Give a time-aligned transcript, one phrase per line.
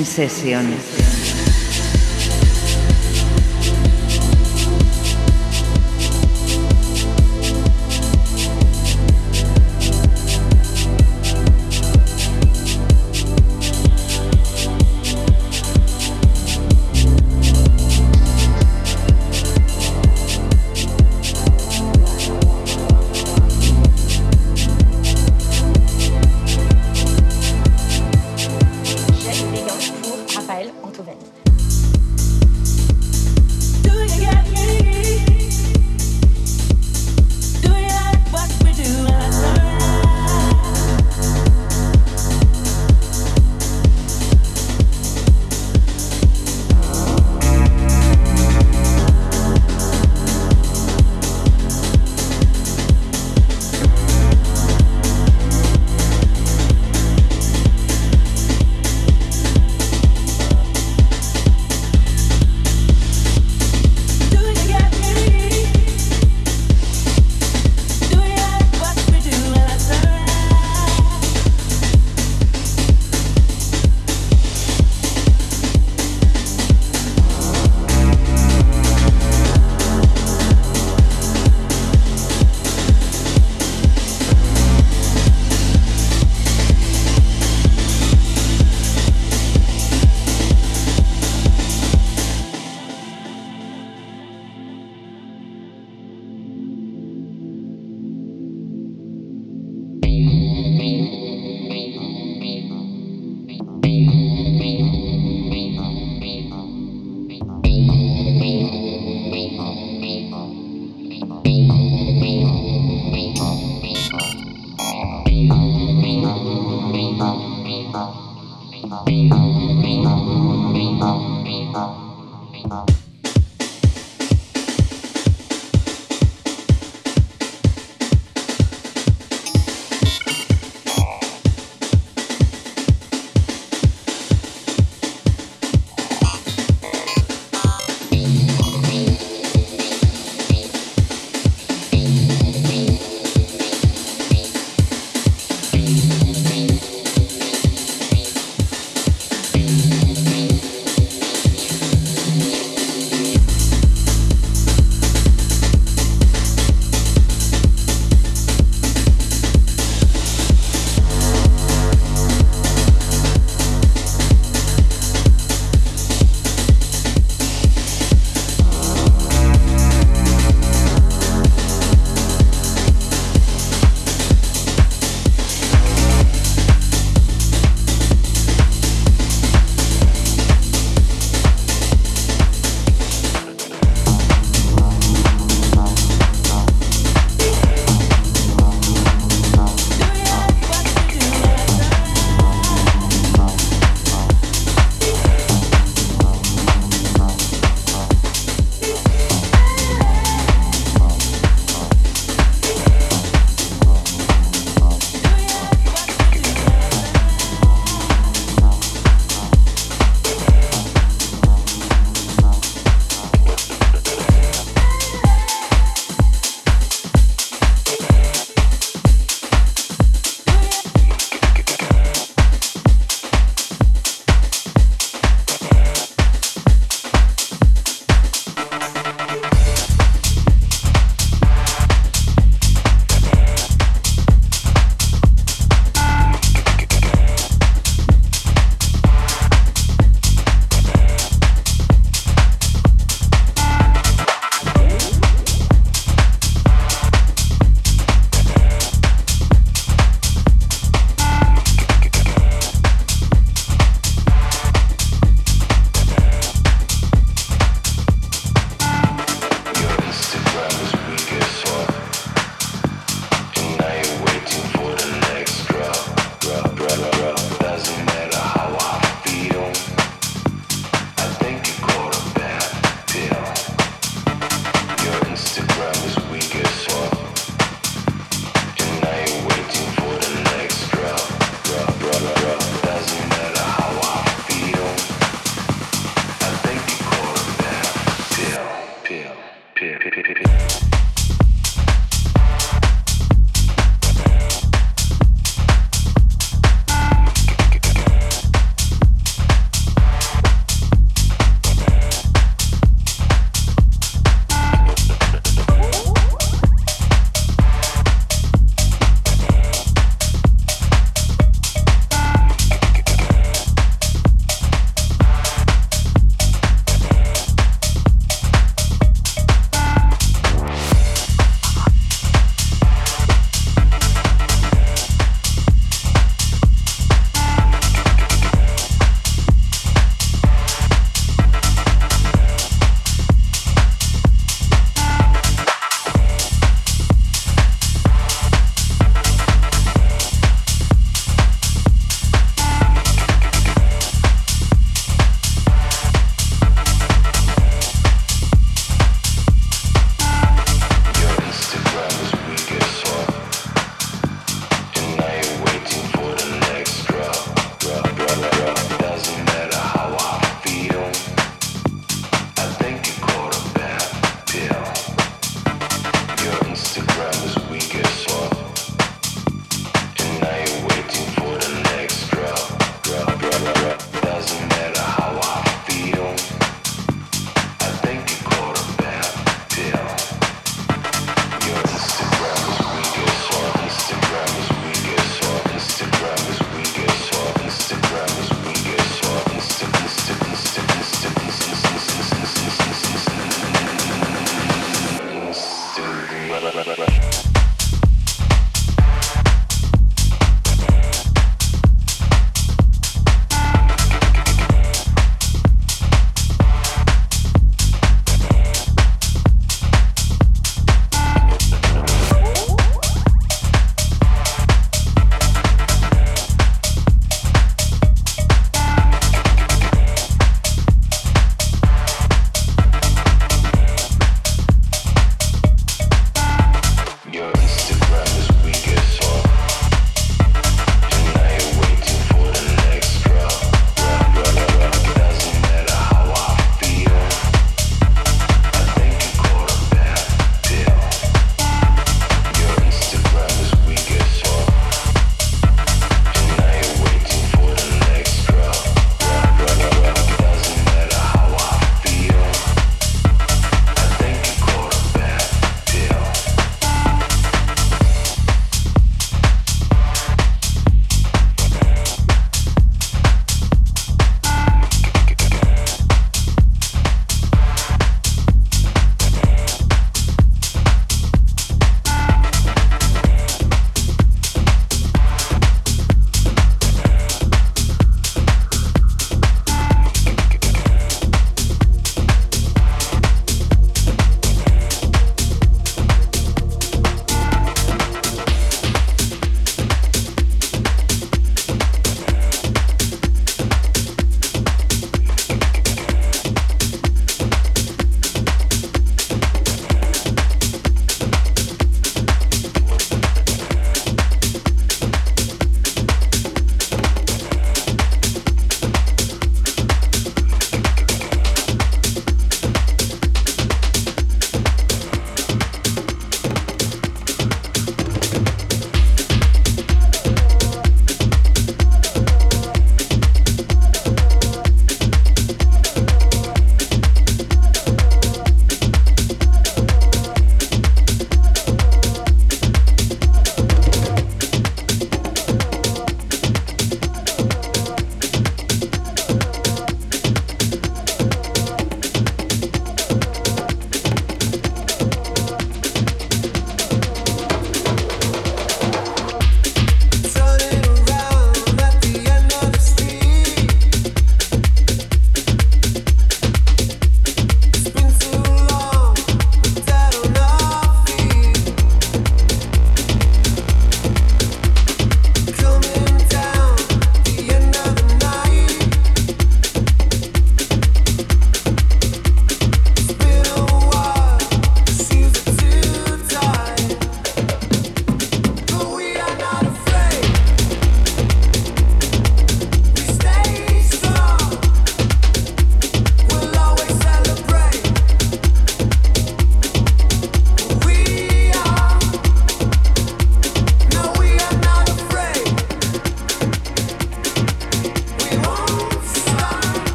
[0.00, 0.99] En sesión.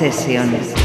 [0.00, 0.77] In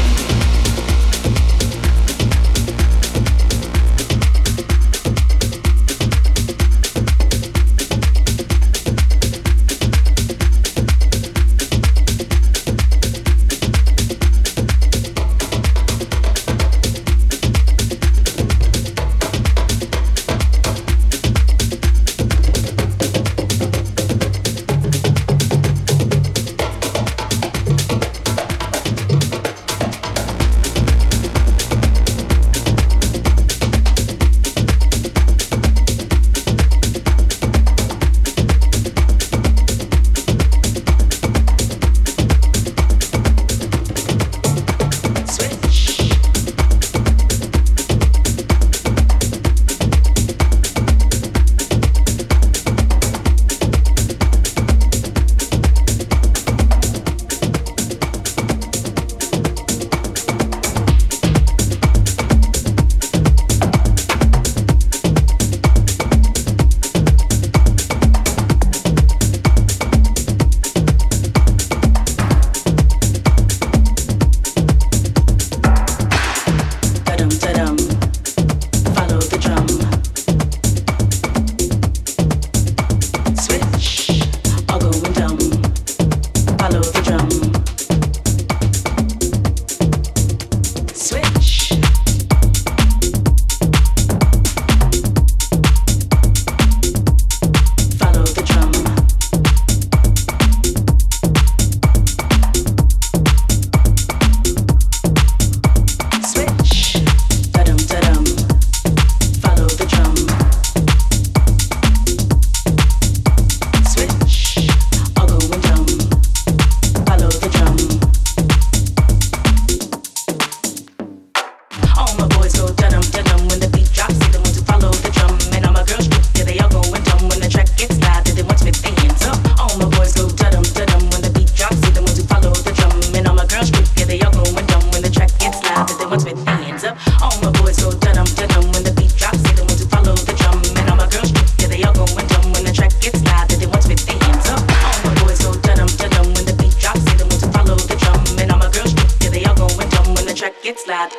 [150.86, 151.10] Lab.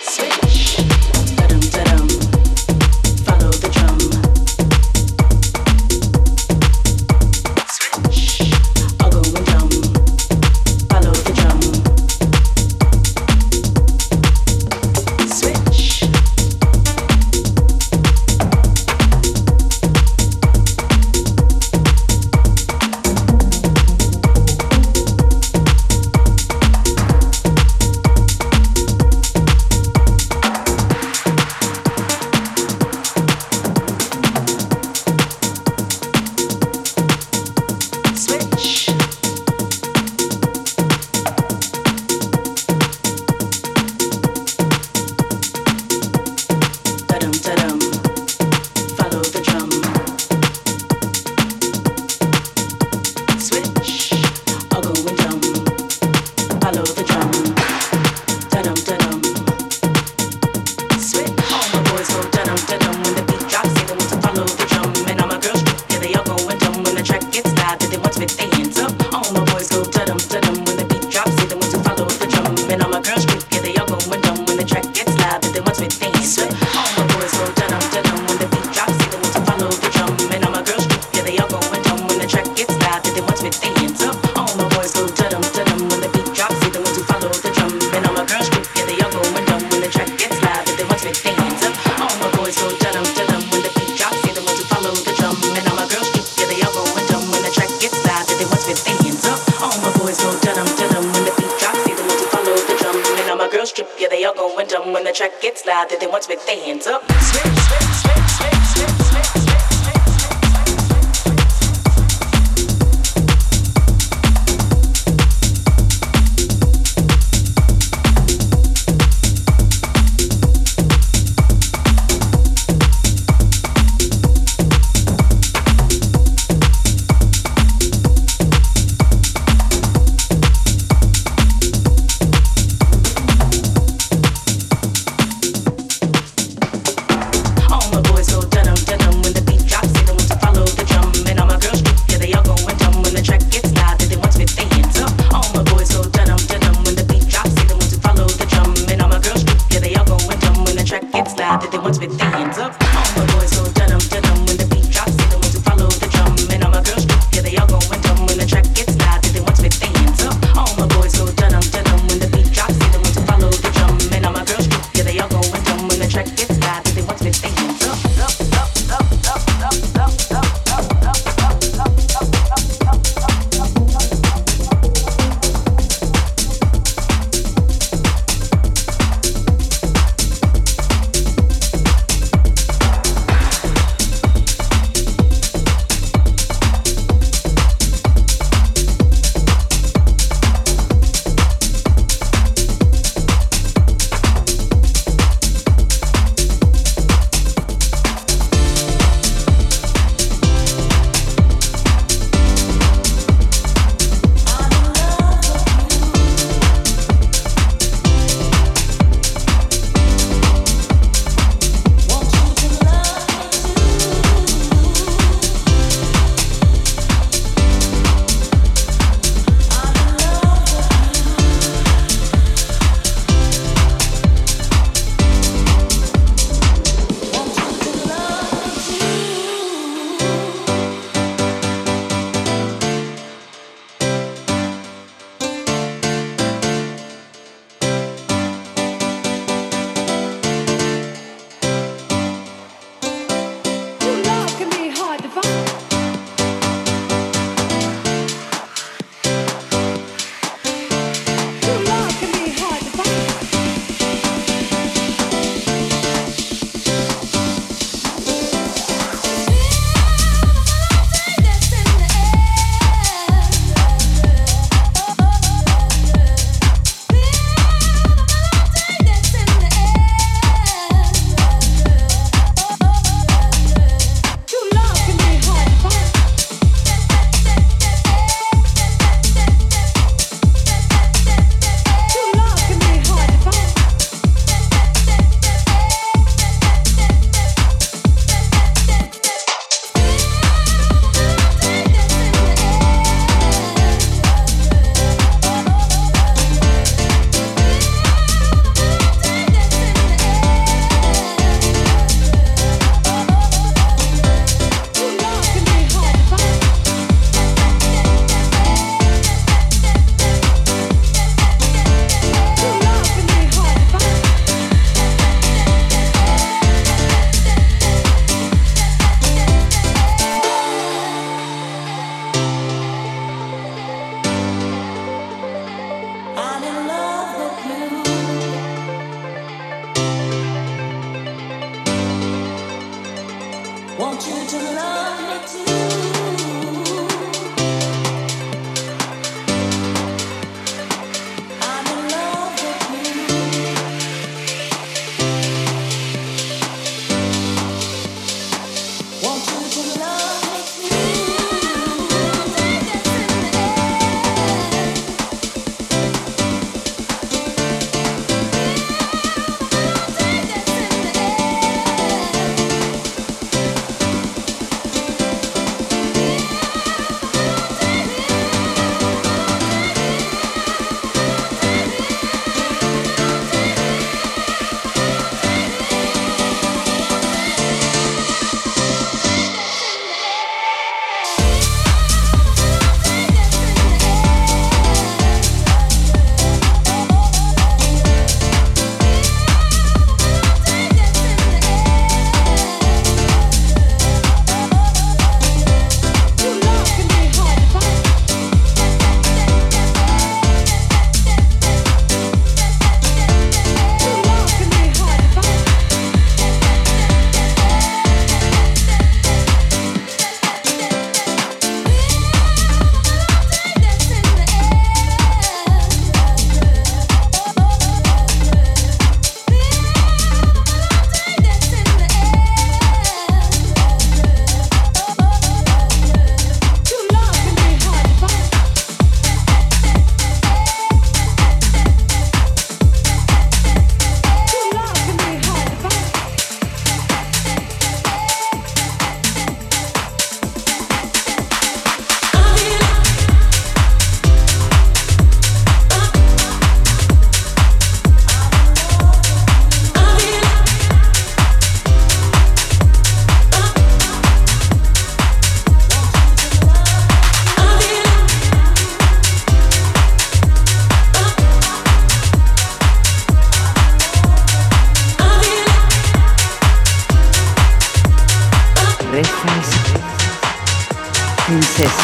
[0.00, 0.65] Switch.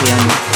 [0.04, 0.51] Yeah.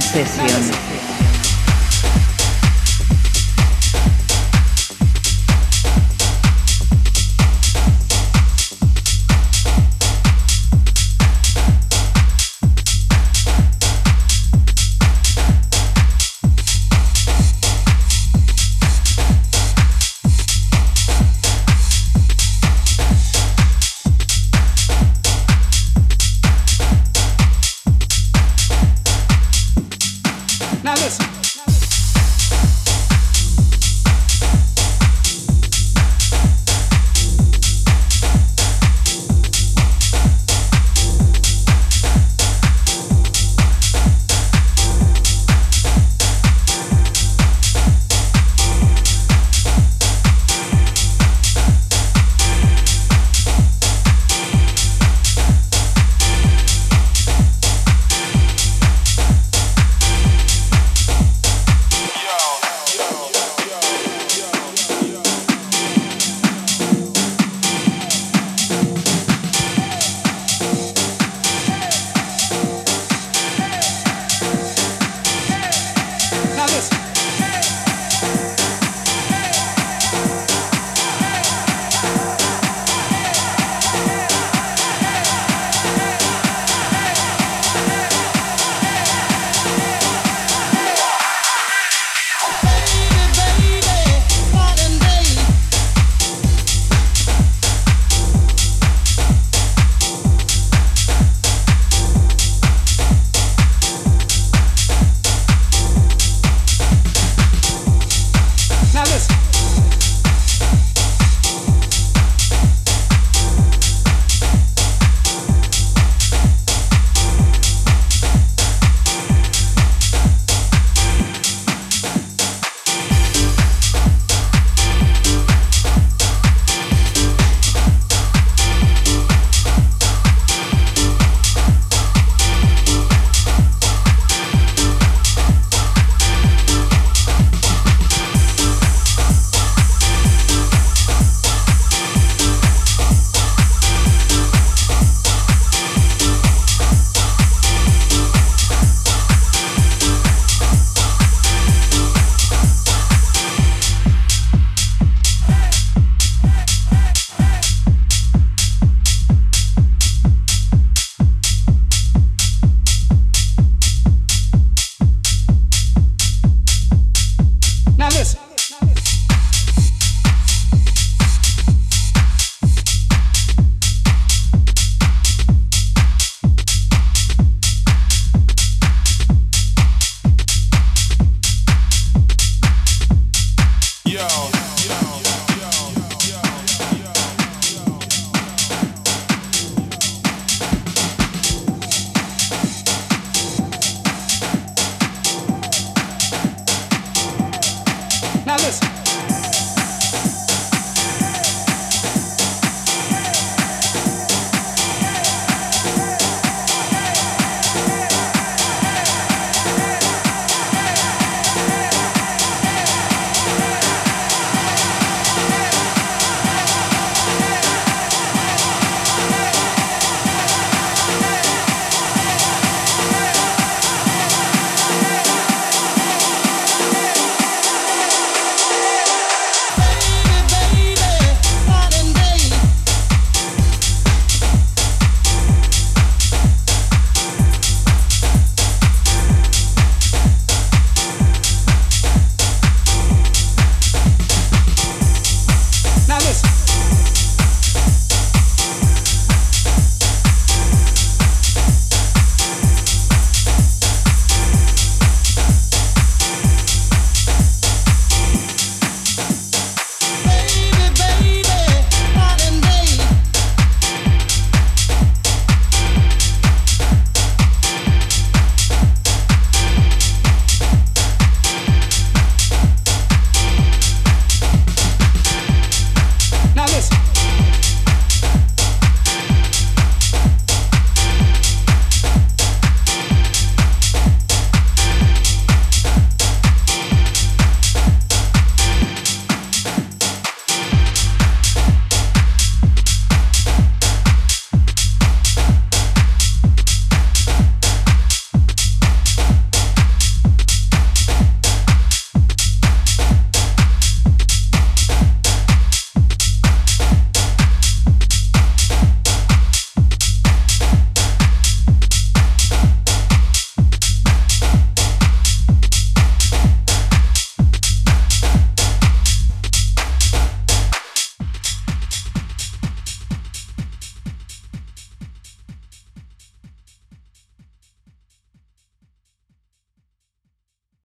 [0.00, 1.01] sesiones.